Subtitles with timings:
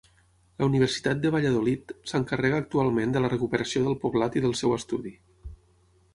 [0.61, 5.17] La Universitat de Valladolid s'encarrega actualment de la recuperació del poblat i del seu estudi.